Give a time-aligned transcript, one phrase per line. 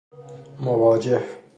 [0.59, 1.21] مواجه